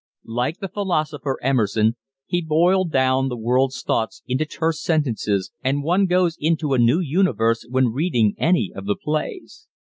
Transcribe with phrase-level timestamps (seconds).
[0.25, 1.95] Like the philosopher Emerson
[2.25, 6.99] he boiled down the world's thoughts into terse sentences and one goes into a new
[6.99, 9.67] universe when reading any of the plays.